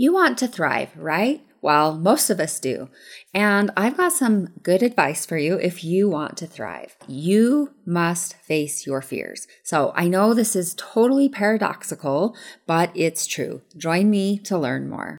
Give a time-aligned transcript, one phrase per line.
[0.00, 1.44] You want to thrive, right?
[1.60, 2.88] Well, most of us do.
[3.34, 6.96] And I've got some good advice for you if you want to thrive.
[7.08, 9.48] You must face your fears.
[9.64, 13.62] So I know this is totally paradoxical, but it's true.
[13.76, 15.18] Join me to learn more.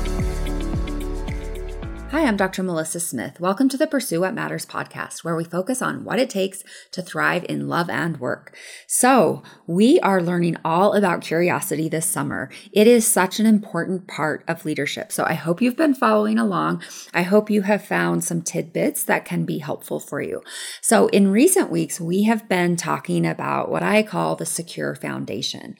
[2.11, 2.61] Hi, I'm Dr.
[2.61, 3.39] Melissa Smith.
[3.39, 6.61] Welcome to the Pursue What Matters podcast, where we focus on what it takes
[6.91, 8.53] to thrive in love and work.
[8.85, 12.51] So, we are learning all about curiosity this summer.
[12.73, 15.13] It is such an important part of leadership.
[15.13, 16.83] So, I hope you've been following along.
[17.13, 20.41] I hope you have found some tidbits that can be helpful for you.
[20.81, 25.77] So, in recent weeks, we have been talking about what I call the secure foundation.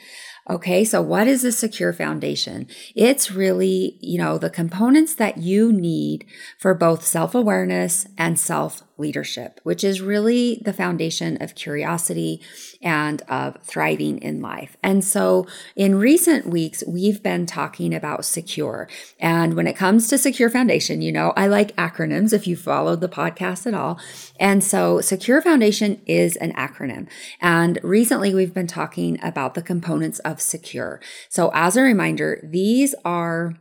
[0.51, 2.67] Okay, so what is a secure foundation?
[2.93, 6.25] It's really, you know, the components that you need
[6.59, 12.41] for both self awareness and self leadership, which is really the foundation of curiosity
[12.81, 14.77] and of thriving in life.
[14.81, 18.87] And so in recent weeks, we've been talking about secure.
[19.19, 23.01] And when it comes to secure foundation, you know, I like acronyms if you followed
[23.01, 23.99] the podcast at all.
[24.39, 27.09] And so secure foundation is an acronym.
[27.41, 31.01] And recently we've been talking about the components of secure.
[31.27, 33.55] So as a reminder, these are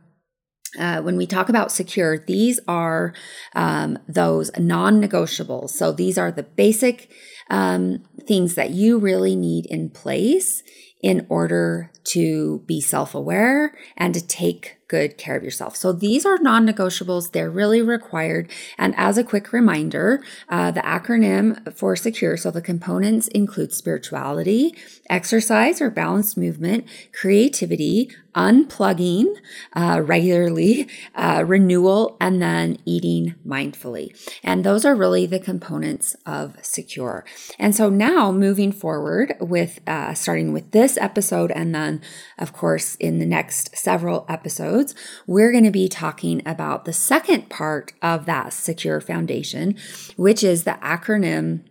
[0.79, 3.13] uh, when we talk about secure, these are
[3.55, 5.71] um, those non negotiables.
[5.71, 7.11] So these are the basic
[7.49, 10.63] um, things that you really need in place
[11.01, 15.75] in order to be self aware and to take good care of yourself.
[15.75, 18.51] So these are non negotiables, they're really required.
[18.77, 24.75] And as a quick reminder, uh, the acronym for secure so the components include spirituality,
[25.09, 29.35] exercise or balanced movement, creativity, unplugging
[29.73, 34.15] uh, regularly, uh, renewal, and then eating mindfully.
[34.43, 37.25] And those are really the components of secure.
[37.59, 42.01] And so now moving forward with uh, starting with this episode, and then,
[42.37, 44.95] of course, in the next several episodes,
[45.27, 49.75] we're going to be talking about the second part of that secure foundation,
[50.15, 51.63] which is the acronym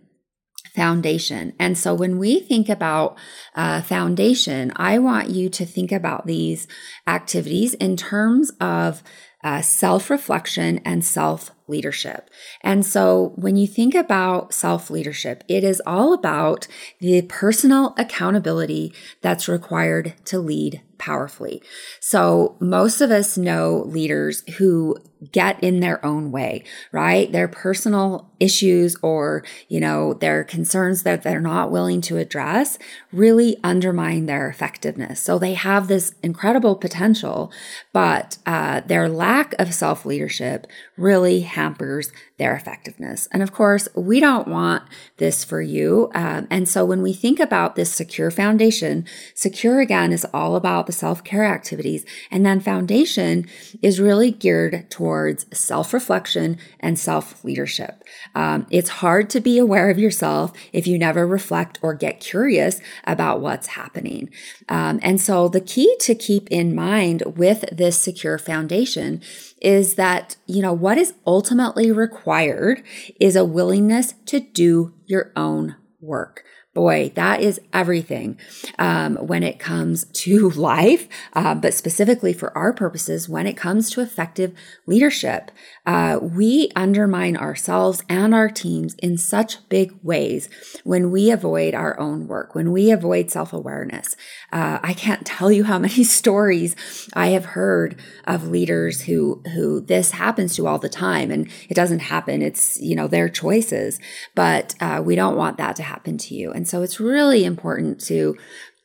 [0.73, 1.53] foundation.
[1.59, 3.17] And so when we think about
[3.55, 6.67] uh, foundation, I want you to think about these
[7.07, 9.03] activities in terms of
[9.43, 12.29] uh, self reflection and self leadership.
[12.61, 16.67] And so when you think about self leadership, it is all about
[16.99, 21.63] the personal accountability that's required to lead powerfully.
[21.99, 24.97] So most of us know leaders who
[25.31, 27.31] get in their own way, right?
[27.31, 32.79] Their personal issues or, you know, their concerns that they're not willing to address
[33.11, 35.21] really undermine their effectiveness.
[35.21, 37.51] So they have this incredible potential,
[37.93, 40.65] but uh, their lack of self leadership
[40.97, 43.27] really hampers their effectiveness.
[43.31, 44.83] And of course, we don't want
[45.17, 46.09] this for you.
[46.15, 50.87] Um, and so when we think about this secure foundation, secure again is all about
[50.91, 52.05] self care activities.
[52.29, 53.47] And then foundation
[53.81, 58.03] is really geared towards self reflection and self leadership.
[58.35, 62.79] Um, it's hard to be aware of yourself if you never reflect or get curious
[63.05, 64.29] about what's happening.
[64.69, 69.21] Um, and so the key to keep in mind with this secure foundation
[69.61, 72.83] is that, you know, what is ultimately required
[73.19, 76.43] is a willingness to do your own work.
[76.73, 78.37] Boy, that is everything
[78.79, 83.89] um, when it comes to life, uh, but specifically for our purposes, when it comes
[83.91, 84.53] to effective
[84.85, 85.51] leadership.
[85.85, 90.47] Uh, we undermine ourselves and our teams in such big ways
[90.83, 94.15] when we avoid our own work, when we avoid self awareness.
[94.53, 96.75] Uh, I can't tell you how many stories
[97.13, 101.73] I have heard of leaders who who this happens to all the time, and it
[101.73, 102.41] doesn't happen.
[102.41, 103.99] It's you know their choices,
[104.35, 106.51] but uh, we don't want that to happen to you.
[106.51, 108.37] And so it's really important to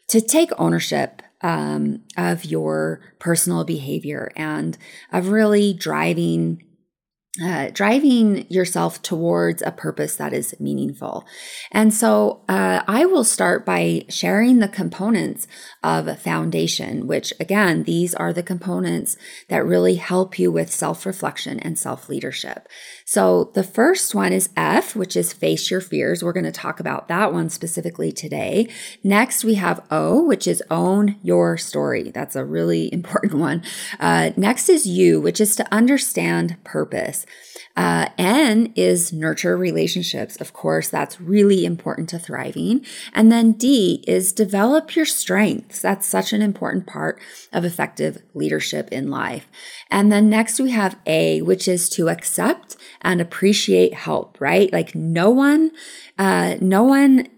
[0.08, 4.78] to take ownership um, of your personal behavior and
[5.12, 6.62] of really driving
[7.42, 11.26] uh, driving yourself towards a purpose that is meaningful.
[11.70, 15.46] And so uh, I will start by sharing the components
[15.82, 19.18] of foundation, which again, these are the components
[19.48, 22.68] that really help you with self reflection and self leadership.
[23.08, 26.24] So the first one is F, which is face your fears.
[26.24, 28.68] We're going to talk about that one specifically today.
[29.04, 32.10] Next, we have O, which is own your story.
[32.10, 33.62] That's a really important one.
[34.00, 37.26] Uh, next is U, which is to understand purpose.
[37.76, 40.36] Uh, N is nurture relationships.
[40.40, 42.84] Of course, that's really important to thriving.
[43.12, 45.80] And then D is develop your strengths.
[45.80, 47.20] That's such an important part
[47.52, 49.46] of effective leadership in life.
[49.92, 54.72] And then next we have A, which is to accept and appreciate help, right?
[54.72, 55.70] Like no one,
[56.18, 57.28] uh, no one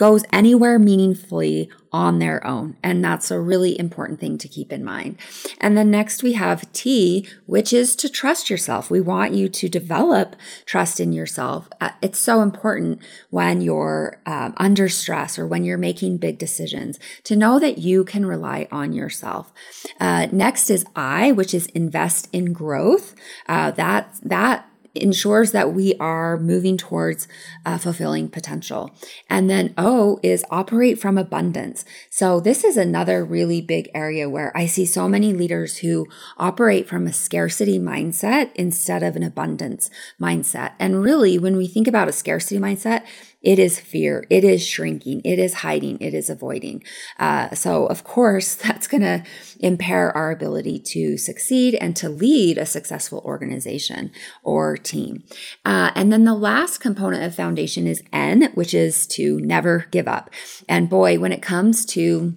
[0.00, 2.74] goes anywhere meaningfully on their own.
[2.82, 5.18] And that's a really important thing to keep in mind.
[5.60, 8.90] And then next we have T, which is to trust yourself.
[8.90, 11.68] We want you to develop trust in yourself.
[11.82, 16.98] Uh, it's so important when you're um, under stress or when you're making big decisions
[17.24, 19.52] to know that you can rely on yourself.
[20.00, 23.14] Uh, next is I, which is invest in growth.
[23.46, 27.28] Uh, that, that ensures that we are moving towards
[27.64, 28.90] uh, fulfilling potential.
[29.28, 31.84] And then O is operate from abundance.
[32.10, 36.06] So this is another really big area where I see so many leaders who
[36.36, 39.90] operate from a scarcity mindset instead of an abundance
[40.20, 40.72] mindset.
[40.78, 43.04] And really, when we think about a scarcity mindset,
[43.42, 44.26] it is fear.
[44.28, 45.22] It is shrinking.
[45.24, 45.98] It is hiding.
[46.00, 46.82] It is avoiding.
[47.18, 49.24] Uh, so, of course, that's going to
[49.58, 54.10] impair our ability to succeed and to lead a successful organization
[54.42, 55.24] or team.
[55.64, 60.08] Uh, and then the last component of foundation is N, which is to never give
[60.08, 60.30] up.
[60.68, 62.36] And boy, when it comes to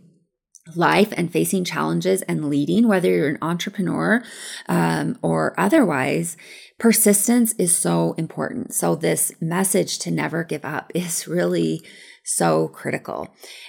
[0.75, 4.23] life and facing challenges and leading, whether you're an entrepreneur
[4.67, 6.37] um, or otherwise,
[6.77, 8.73] persistence is so important.
[8.73, 11.81] So, this message to never give up is really
[12.23, 13.27] so critical.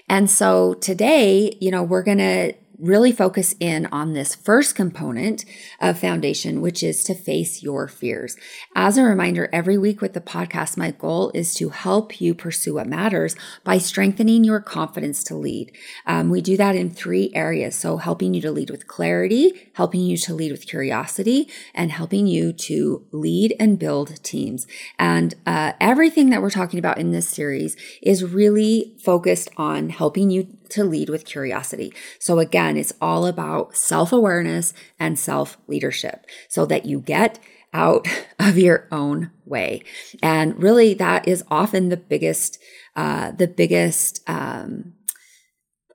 [0.09, 2.55] And so, today, you know, we're going to
[2.85, 5.45] really focus in on this first component
[5.81, 8.37] of foundation, which is to face your fears.
[8.77, 12.75] As a reminder, every week with the podcast, my goal is to help you pursue
[12.75, 13.35] what matters
[13.65, 15.73] by strengthening your confidence to lead.
[16.07, 17.75] Um, we do that in three areas.
[17.75, 22.27] So, helping you to lead with clarity, helping you to lead with curiosity, and helping
[22.27, 24.67] you to lead and build teams.
[24.99, 30.31] And uh, everything that we're talking about in this series is really focused on helping
[30.31, 31.93] you to lead with curiosity.
[32.19, 37.39] So, again, it's all about self awareness and self leadership so that you get
[37.73, 38.07] out
[38.39, 39.83] of your own way.
[40.23, 42.59] And really, that is often the biggest,
[42.97, 44.95] uh, the biggest, um,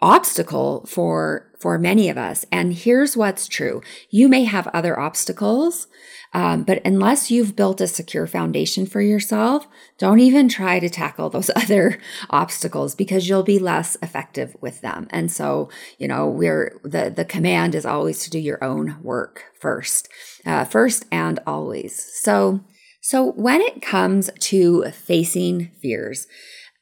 [0.02, 5.88] obstacle for for many of us and here's what's true you may have other obstacles
[6.34, 9.68] um, but unless you've built a secure foundation for yourself,
[9.98, 15.08] don't even try to tackle those other obstacles because you'll be less effective with them.
[15.10, 19.46] And so, you know, we're the the command is always to do your own work
[19.60, 20.08] first,
[20.46, 22.12] uh, first and always.
[22.22, 22.62] So,
[23.02, 26.28] so when it comes to facing fears.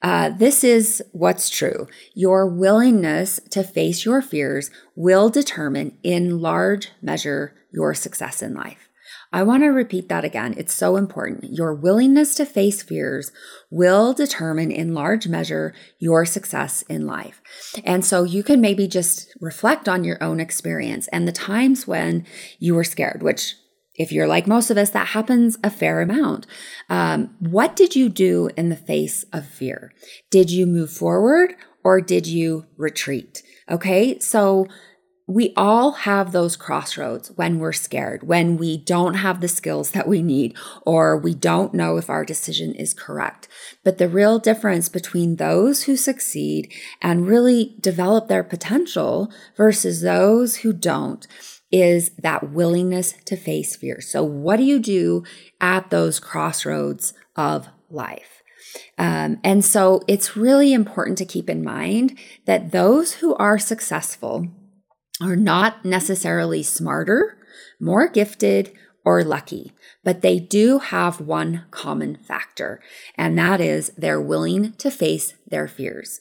[0.01, 1.87] Uh, this is what's true.
[2.13, 8.87] Your willingness to face your fears will determine, in large measure, your success in life.
[9.31, 10.53] I want to repeat that again.
[10.57, 11.51] It's so important.
[11.51, 13.31] Your willingness to face fears
[13.69, 17.41] will determine in large measure your success in life.
[17.83, 22.25] And so you can maybe just reflect on your own experience and the times when
[22.59, 23.55] you were scared, which
[23.97, 26.45] if you're like most of us, that happens a fair amount.
[26.89, 29.91] Um, what did you do in the face of fear?
[30.29, 33.43] Did you move forward or did you retreat?
[33.69, 34.67] Okay, so
[35.29, 40.07] we all have those crossroads when we're scared, when we don't have the skills that
[40.07, 40.55] we need,
[40.85, 43.49] or we don't know if our decision is correct.
[43.83, 46.71] But the real difference between those who succeed
[47.01, 51.27] and really develop their potential versus those who don't
[51.71, 54.01] is that willingness to face fear.
[54.01, 55.23] So, what do you do
[55.59, 58.41] at those crossroads of life?
[58.97, 64.47] Um, and so, it's really important to keep in mind that those who are successful
[65.21, 67.37] are not necessarily smarter,
[67.79, 68.71] more gifted,
[69.03, 69.71] or lucky,
[70.03, 72.81] but they do have one common factor,
[73.15, 76.19] and that is they're willing to face their fears.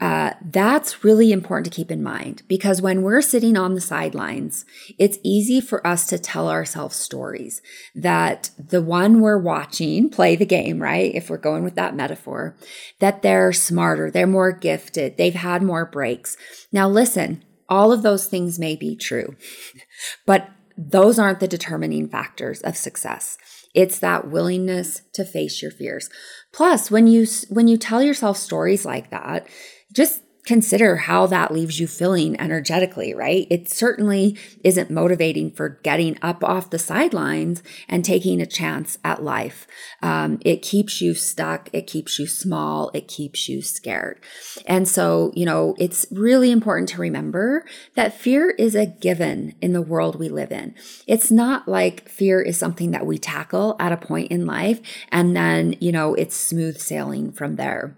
[0.00, 4.64] Uh, that's really important to keep in mind because when we're sitting on the sidelines,
[4.98, 7.60] it's easy for us to tell ourselves stories
[7.94, 11.14] that the one we're watching play the game, right?
[11.14, 12.56] If we're going with that metaphor,
[12.98, 16.38] that they're smarter, they're more gifted, they've had more breaks.
[16.72, 19.36] Now, listen, all of those things may be true,
[20.26, 23.36] but those aren't the determining factors of success.
[23.74, 26.08] It's that willingness to face your fears.
[26.52, 29.46] Plus, when you when you tell yourself stories like that,
[29.92, 33.46] just consider how that leaves you feeling energetically, right?
[33.50, 39.22] It certainly isn't motivating for getting up off the sidelines and taking a chance at
[39.22, 39.66] life.
[40.02, 41.68] Um, it keeps you stuck.
[41.72, 42.90] It keeps you small.
[42.94, 44.24] It keeps you scared.
[44.66, 49.72] And so, you know, it's really important to remember that fear is a given in
[49.72, 50.74] the world we live in.
[51.06, 54.80] It's not like fear is something that we tackle at a point in life
[55.12, 57.96] and then, you know, it's smooth sailing from there.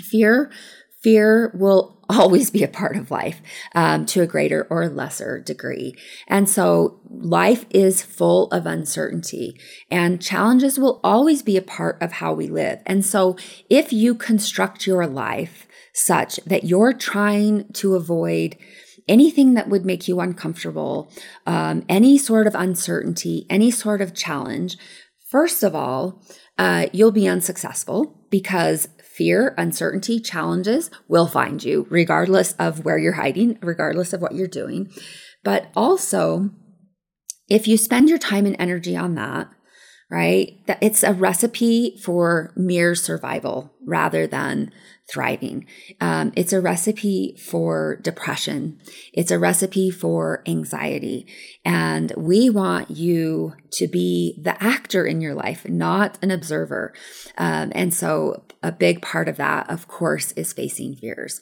[0.00, 0.50] Fear
[1.02, 3.40] fear will always be a part of life
[3.74, 5.94] um, to a greater or lesser degree.
[6.26, 9.58] And so life is full of uncertainty
[9.90, 12.80] and challenges will always be a part of how we live.
[12.86, 13.36] And so
[13.70, 18.56] if you construct your life such that you're trying to avoid
[19.08, 21.10] anything that would make you uncomfortable,
[21.46, 24.76] um, any sort of uncertainty, any sort of challenge,
[25.28, 26.22] first of all,
[26.58, 33.12] uh, you'll be unsuccessful because fear, uncertainty, challenges will find you, regardless of where you're
[33.12, 34.90] hiding, regardless of what you're doing.
[35.44, 36.50] But also,
[37.48, 39.48] if you spend your time and energy on that,
[40.12, 44.70] right, that it's a recipe for mere survival rather than
[45.10, 45.66] thriving.
[46.02, 48.78] Um, it's a recipe for depression.
[49.14, 51.26] It's a recipe for anxiety.
[51.64, 56.92] And we want you to be the actor in your life, not an observer.
[57.38, 61.40] Um, and so, a big part of that, of course, is facing fears.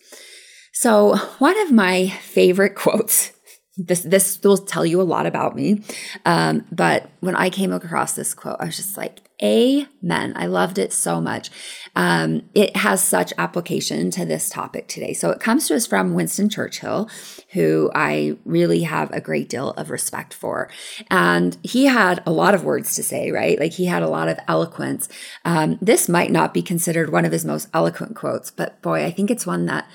[0.73, 3.33] So, one of my favorite quotes
[3.81, 5.83] this this will tell you a lot about me.
[6.27, 10.35] Um, but when I came across this quote, I was just like, Amen.
[10.37, 11.51] I loved it so much.
[11.97, 15.15] Um, it has such application to this topic today.
[15.15, 17.09] So it comes to us from Winston Churchill,
[17.53, 20.69] who I really have a great deal of respect for.
[21.11, 23.59] And he had a lot of words to say, right?
[23.59, 25.09] Like he had a lot of eloquence.
[25.47, 29.11] Um, this might not be considered one of his most eloquent quotes, but boy, I
[29.11, 29.89] think it's one that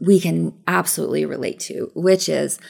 [0.00, 2.60] we can absolutely relate to, which is,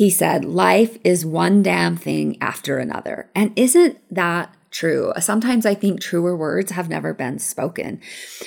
[0.00, 3.28] he said, Life is one damn thing after another.
[3.34, 5.12] And isn't that true?
[5.20, 8.00] Sometimes I think truer words have never been spoken.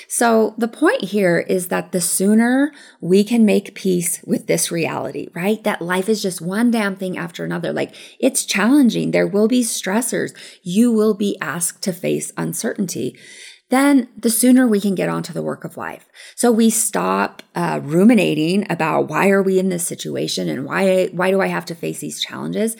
[0.08, 5.28] So the point here is that the sooner we can make peace with this reality,
[5.32, 5.62] right?
[5.62, 7.72] That life is just one damn thing after another.
[7.72, 9.12] Like it's challenging.
[9.12, 10.36] There will be stressors.
[10.64, 13.16] You will be asked to face uncertainty
[13.70, 16.06] then the sooner we can get on to the work of life.
[16.36, 21.30] So we stop uh, ruminating about why are we in this situation and why why
[21.30, 22.76] do I have to face these challenges,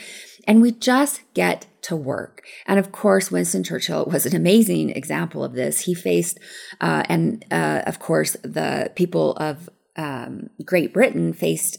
[0.46, 2.42] and we just get to work.
[2.66, 5.80] And of course, Winston Churchill was an amazing example of this.
[5.80, 6.38] He faced,
[6.80, 11.78] uh, and uh, of course, the people of um, Great Britain faced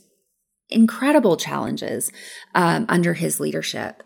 [0.69, 2.11] incredible challenges
[2.55, 4.01] um, under his leadership.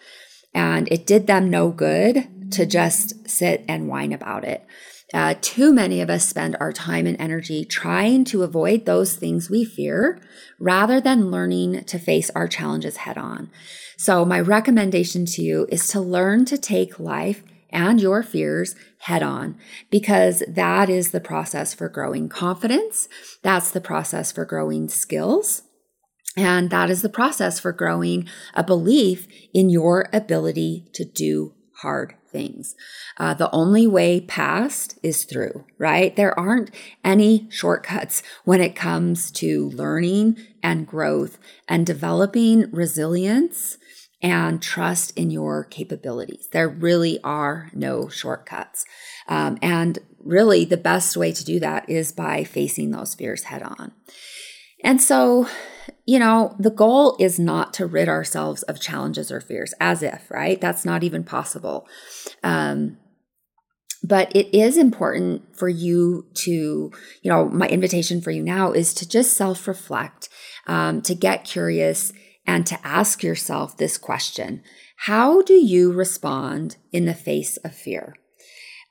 [0.53, 4.65] And it did them no good to just sit and whine about it.
[5.12, 9.50] Uh, too many of us spend our time and energy trying to avoid those things
[9.50, 10.22] we fear
[10.60, 13.50] rather than learning to face our challenges head on.
[13.98, 19.24] So, my recommendation to you is to learn to take life and your fears head
[19.24, 19.58] on
[19.89, 23.08] because that is the process for growing confidence.
[23.41, 25.63] That's the process for growing skills.
[26.38, 32.15] And that is the process for growing a belief in your ability to do hard
[32.29, 32.75] things.
[33.17, 36.15] Uh, the only way past is through, right?
[36.15, 36.71] There aren't
[37.03, 43.77] any shortcuts when it comes to learning and growth and developing resilience
[44.21, 46.50] and trust in your capabilities.
[46.51, 48.86] There really are no shortcuts.
[49.27, 53.63] Um, and really, the best way to do that is by facing those fears head
[53.63, 53.93] on.
[54.83, 55.48] And so,
[56.09, 60.31] you know, the goal is not to rid ourselves of challenges or fears, as if,
[60.31, 60.59] right?
[60.59, 61.87] That's not even possible.
[62.41, 62.97] Um,
[64.01, 66.91] but it is important for you to, you
[67.31, 70.29] know, my invitation for you now is to just self reflect,
[70.65, 72.11] um, to get curious,
[72.47, 74.63] and to ask yourself this question
[75.05, 78.15] How do you respond in the face of fear?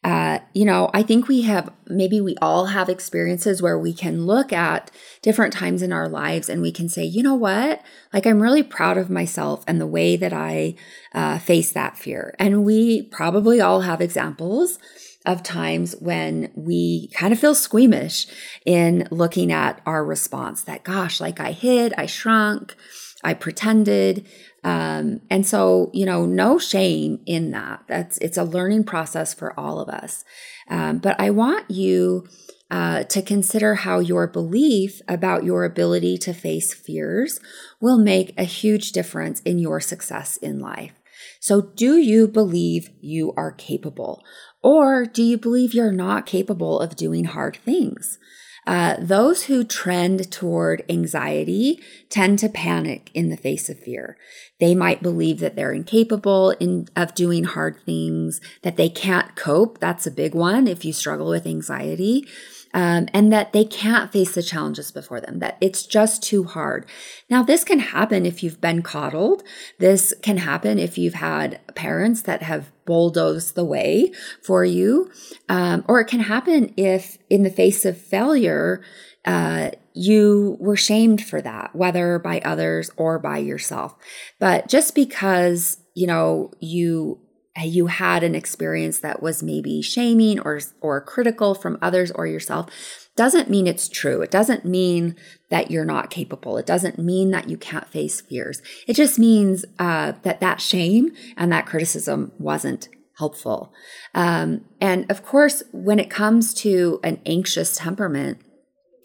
[0.04, 4.26] Uh, you know, I think we have maybe we all have experiences where we can
[4.26, 7.82] look at different times in our lives and we can say, you know what?
[8.12, 10.76] Like, I'm really proud of myself and the way that I
[11.14, 12.34] uh, face that fear.
[12.38, 14.78] And we probably all have examples
[15.26, 18.26] of times when we kind of feel squeamish
[18.64, 22.76] in looking at our response that, gosh, like I hid, I shrunk,
[23.24, 24.26] I pretended.
[24.64, 27.84] Um, and so, you know, no shame in that.
[27.88, 30.24] That's it's a learning process for all of us.
[30.68, 32.26] Um, but I want you
[32.70, 37.40] uh, to consider how your belief about your ability to face fears
[37.80, 40.92] will make a huge difference in your success in life.
[41.40, 44.22] So, do you believe you are capable?
[44.62, 48.18] Or do you believe you're not capable of doing hard things?
[48.66, 54.16] Uh, those who trend toward anxiety tend to panic in the face of fear.
[54.60, 59.78] They might believe that they're incapable in, of doing hard things, that they can't cope.
[59.78, 62.26] That's a big one if you struggle with anxiety
[62.74, 66.86] um, and that they can't face the challenges before them, that it's just too hard.
[67.30, 69.42] Now, this can happen if you've been coddled.
[69.78, 75.10] This can happen if you've had parents that have bulldozed the way for you.
[75.48, 78.82] Um, or it can happen if, in the face of failure,
[79.24, 83.94] uh, you were shamed for that, whether by others or by yourself.
[84.38, 87.20] But just because, you know, you
[87.62, 92.68] you had an experience that was maybe shaming or or critical from others or yourself
[93.16, 94.22] doesn't mean it's true.
[94.22, 95.16] It doesn't mean
[95.50, 96.56] that you're not capable.
[96.56, 98.62] It doesn't mean that you can't face fears.
[98.86, 102.88] It just means uh, that that shame and that criticism wasn't
[103.18, 103.72] helpful.
[104.14, 108.38] Um, and of course, when it comes to an anxious temperament,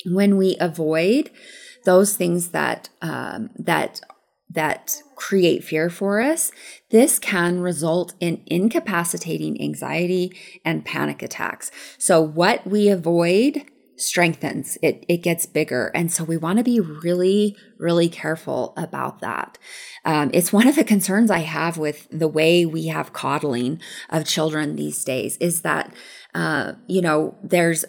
[0.05, 1.31] when we avoid
[1.85, 3.99] those things that um, that
[4.51, 6.51] that create fear for us,
[6.89, 11.71] this can result in incapacitating anxiety and panic attacks.
[11.97, 13.63] So, what we avoid
[13.95, 15.91] strengthens, it, it gets bigger.
[15.95, 19.57] And so, we want to be really, really careful about that.
[20.03, 24.25] Um, it's one of the concerns I have with the way we have coddling of
[24.25, 25.93] children these days is that,
[26.35, 27.85] uh, you know, there's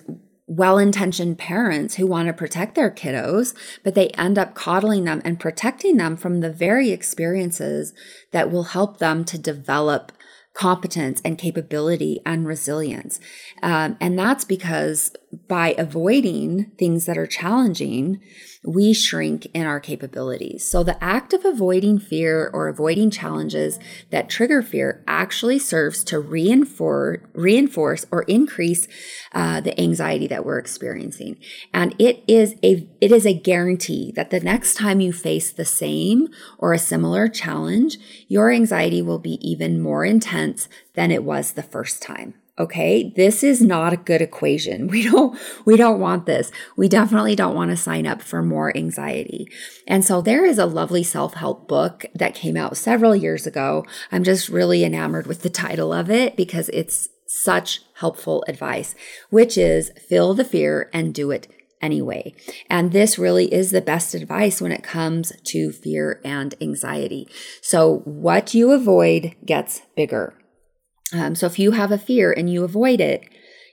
[0.47, 5.23] well intentioned parents who want to protect their kiddos, but they end up coddling them
[5.25, 7.95] and protecting them from the very experiences
[8.33, 10.13] that will help them to develop
[10.55, 13.19] competence and capability and resilience.
[13.63, 15.13] Um, and that's because
[15.49, 18.21] by avoiding things that are challenging,
[18.65, 20.67] we shrink in our capabilities.
[20.67, 23.79] So the act of avoiding fear or avoiding challenges
[24.11, 28.89] that trigger fear actually serves to reinforce, reinforce or increase
[29.33, 31.39] uh, the anxiety that we're experiencing.
[31.75, 35.65] And it is a it is a guarantee that the next time you face the
[35.65, 37.99] same or a similar challenge,
[38.29, 42.35] your anxiety will be even more intense than it was the first time.
[42.57, 43.13] Okay.
[43.17, 44.89] This is not a good equation.
[44.95, 46.53] We don't, we don't want this.
[46.77, 49.49] We definitely don't want to sign up for more anxiety.
[49.89, 53.85] And so there is a lovely self-help book that came out several years ago.
[54.13, 58.95] I'm just really enamored with the title of it because it's such helpful advice,
[59.31, 61.49] which is feel the fear and do it
[61.83, 62.35] anyway.
[62.71, 67.29] And this really is the best advice when it comes to fear and anxiety.
[67.61, 70.35] So what you avoid gets bigger.
[71.15, 73.25] Um, so if you have a fear and you avoid it,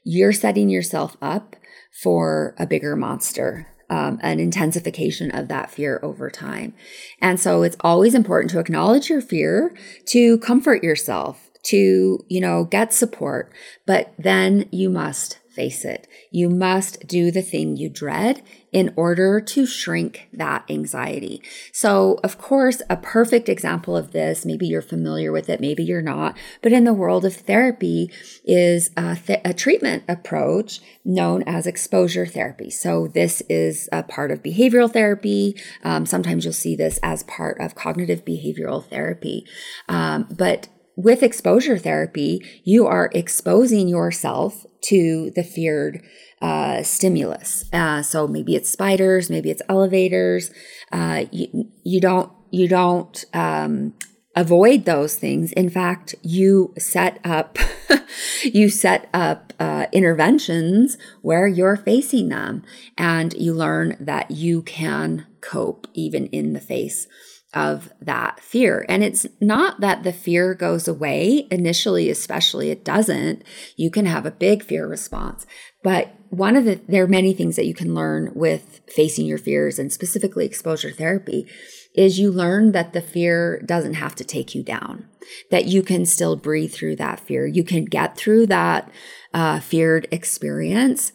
[0.04, 1.56] you're setting yourself up
[2.02, 6.74] for a bigger monster, um, an intensification of that fear over time.
[7.20, 9.76] And so it's always important to acknowledge your fear,
[10.08, 13.52] to comfort yourself, to, you know, get support,
[13.86, 16.08] but then you must face it.
[16.30, 21.42] You must do the thing you dread in order to shrink that anxiety.
[21.74, 26.02] So, of course, a perfect example of this, maybe you're familiar with it, maybe you're
[26.02, 28.10] not, but in the world of therapy
[28.46, 32.70] is a, th- a treatment approach known as exposure therapy.
[32.70, 35.62] So, this is a part of behavioral therapy.
[35.84, 39.46] Um, sometimes you'll see this as part of cognitive behavioral therapy.
[39.90, 40.70] Um, but
[41.02, 46.04] with exposure therapy, you are exposing yourself to the feared
[46.42, 47.66] uh, stimulus.
[47.72, 50.52] Uh, so maybe it's spiders, maybe it's elevators.
[50.92, 53.94] Uh, you, you don't you don't um,
[54.36, 55.52] avoid those things.
[55.54, 57.58] In fact, you set up
[58.44, 62.64] you set up uh, interventions where you're facing them,
[62.98, 67.08] and you learn that you can cope even in the face
[67.54, 68.86] of that fear.
[68.88, 73.44] And it's not that the fear goes away initially, especially it doesn't.
[73.76, 75.46] You can have a big fear response.
[75.84, 79.38] But one of the, there are many things that you can learn with facing your
[79.38, 81.46] fears and specifically exposure therapy
[81.94, 85.08] is you learn that the fear doesn't have to take you down,
[85.50, 87.46] that you can still breathe through that fear.
[87.46, 88.90] You can get through that
[89.34, 91.12] uh, feared experience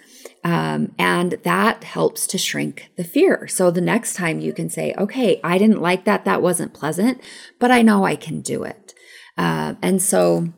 [0.47, 3.49] um, and that helps to shrink the fear.
[3.49, 6.25] So the next time you can say, okay, I didn't like that.
[6.25, 7.21] That wasn't pleasant,
[7.59, 8.95] but I know I can do it.
[9.37, 10.53] Uh, and so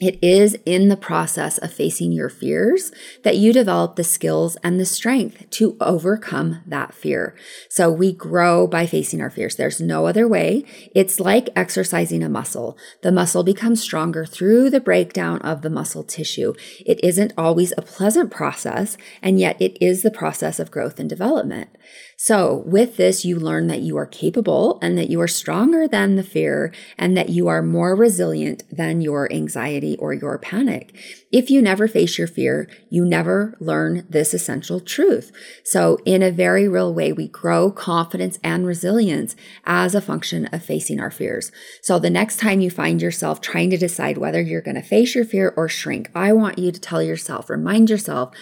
[0.00, 2.90] it is in the process of facing your fears
[3.22, 7.36] that you develop the skills and the strength to overcome that fear.
[7.68, 9.54] So we grow by facing our fears.
[9.54, 10.64] There's no other way.
[10.96, 12.76] It's like exercising a muscle.
[13.02, 16.54] The muscle becomes stronger through the breakdown of the muscle tissue.
[16.84, 21.08] It isn't always a pleasant process, and yet it is the process of growth and
[21.08, 21.70] development.
[22.16, 26.14] So, with this, you learn that you are capable and that you are stronger than
[26.14, 30.94] the fear and that you are more resilient than your anxiety or your panic.
[31.32, 35.32] If you never face your fear, you never learn this essential truth.
[35.64, 40.64] So, in a very real way, we grow confidence and resilience as a function of
[40.64, 41.50] facing our fears.
[41.82, 45.16] So, the next time you find yourself trying to decide whether you're going to face
[45.16, 48.32] your fear or shrink, I want you to tell yourself, remind yourself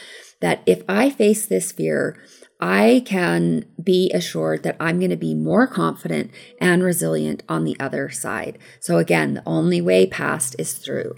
[0.43, 2.19] that if I face this fear,
[2.63, 7.77] I can be assured that I'm going to be more confident and resilient on the
[7.81, 8.57] other side.
[8.79, 11.17] So, again, the only way past is through.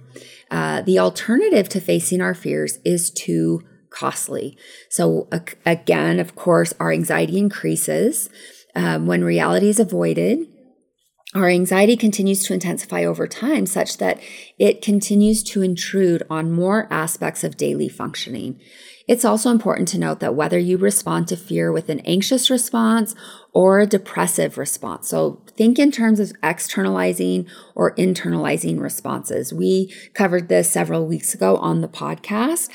[0.51, 4.57] Uh, the alternative to facing our fears is too costly.
[4.89, 8.31] So, uh, again, of course, our anxiety increases
[8.75, 10.47] um, when reality is avoided.
[11.35, 14.19] Our anxiety continues to intensify over time, such that
[14.59, 18.61] it continues to intrude on more aspects of daily functioning.
[19.07, 23.15] It's also important to note that whether you respond to fear with an anxious response
[23.53, 25.09] or a depressive response.
[25.09, 29.53] So think in terms of externalizing or internalizing responses.
[29.53, 32.71] We covered this several weeks ago on the podcast.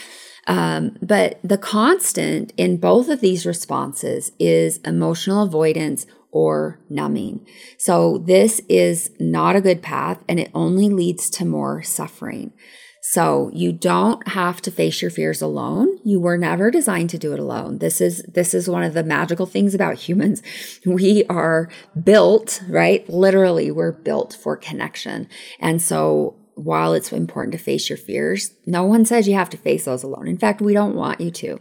[0.45, 7.45] Um, but the constant in both of these responses is emotional avoidance or numbing.
[7.77, 12.53] So this is not a good path and it only leads to more suffering.
[13.11, 15.97] So you don't have to face your fears alone.
[16.03, 17.79] You were never designed to do it alone.
[17.79, 20.43] This is this is one of the magical things about humans.
[20.85, 21.69] We are
[22.03, 23.09] built, right?
[23.09, 25.27] Literally, we're built for connection.
[25.59, 29.57] And so while it's important to face your fears, no one says you have to
[29.57, 30.27] face those alone.
[30.27, 31.59] In fact, we don't want you to.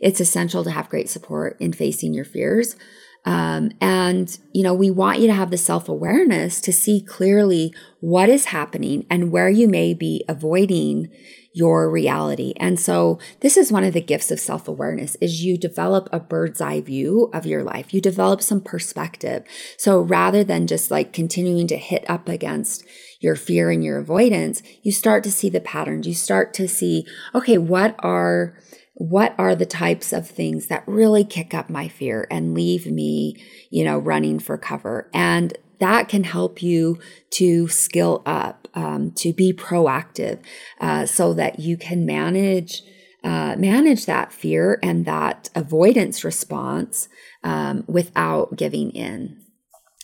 [0.00, 2.76] It's essential to have great support in facing your fears.
[3.24, 7.74] Um, and, you know, we want you to have the self awareness to see clearly
[8.00, 11.10] what is happening and where you may be avoiding
[11.54, 12.52] your reality.
[12.56, 16.60] And so this is one of the gifts of self-awareness is you develop a bird's
[16.60, 17.94] eye view of your life.
[17.94, 19.44] You develop some perspective.
[19.78, 22.84] So rather than just like continuing to hit up against
[23.20, 26.08] your fear and your avoidance, you start to see the patterns.
[26.08, 28.58] You start to see, okay, what are
[28.94, 33.36] what are the types of things that really kick up my fear and leave me,
[33.70, 35.10] you know, running for cover?
[35.12, 36.98] And that can help you
[37.30, 40.38] to skill up, um, to be proactive,
[40.80, 42.82] uh, so that you can manage.
[43.24, 47.08] Uh, manage that fear and that avoidance response
[47.42, 49.43] um, without giving in.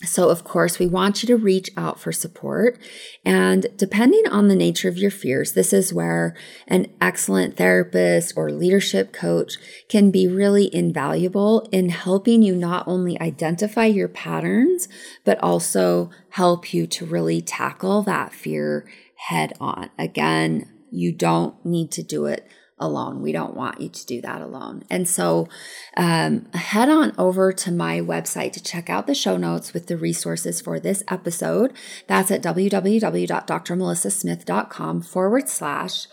[0.03, 2.79] So, of course, we want you to reach out for support.
[3.23, 6.35] And depending on the nature of your fears, this is where
[6.67, 9.59] an excellent therapist or leadership coach
[9.91, 14.89] can be really invaluable in helping you not only identify your patterns,
[15.27, 18.91] but also help you to really tackle that fear
[19.29, 19.91] head on.
[19.99, 22.49] Again, you don't need to do it
[22.81, 23.23] alone.
[23.23, 24.83] We don't want you to do that alone.
[24.91, 25.49] And so
[25.97, 29.97] um, head on over to my website to check out the show notes with the
[29.97, 31.73] resources for this episode.
[32.07, 36.07] That's at www.drmelissasmith.com forward slash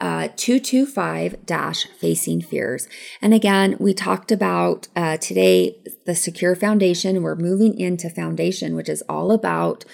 [0.00, 2.88] uh, 225 dash facing fears.
[3.22, 7.22] And again, we talked about uh, today the secure foundation.
[7.22, 9.84] We're moving into foundation, which is all about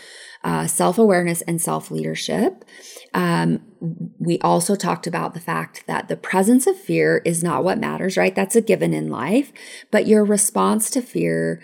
[0.43, 2.65] uh, self awareness and self leadership.
[3.13, 3.61] Um,
[4.19, 8.17] we also talked about the fact that the presence of fear is not what matters,
[8.17, 8.35] right?
[8.35, 9.53] That's a given in life,
[9.91, 11.63] but your response to fear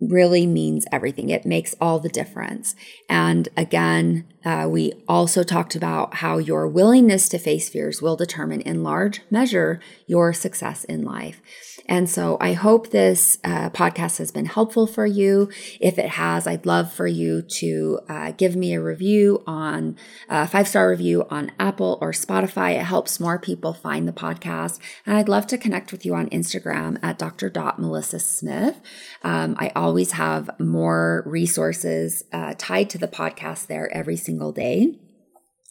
[0.00, 1.30] really means everything.
[1.30, 2.74] It makes all the difference.
[3.08, 8.60] And again, uh, we also talked about how your willingness to face fears will determine,
[8.60, 11.42] in large measure, your success in life.
[11.88, 15.50] And so I hope this uh, podcast has been helpful for you.
[15.80, 19.96] If it has, I'd love for you to uh, give me a review on
[20.28, 22.76] a uh, five star review on Apple or Spotify.
[22.76, 24.80] It helps more people find the podcast.
[25.04, 27.52] And I'd love to connect with you on Instagram at Dr.
[27.78, 28.80] Melissa Smith.
[29.22, 34.94] Um, I always have more resources uh, tied to the podcast there every single day.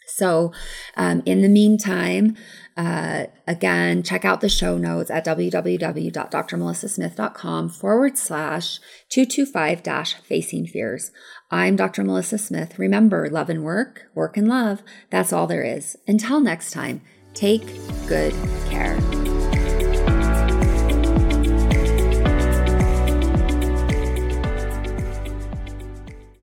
[0.07, 0.51] So,
[0.95, 2.37] um, in the meantime,
[2.77, 11.09] uh, again, check out the show notes at www.drmelissasmith.com forward slash 225 dash facing fears.
[11.49, 12.03] I'm Dr.
[12.03, 12.77] Melissa Smith.
[12.77, 14.83] Remember, love and work, work and love.
[15.09, 15.97] That's all there is.
[16.07, 17.01] Until next time,
[17.33, 17.65] take
[18.07, 18.35] good
[18.69, 18.99] care.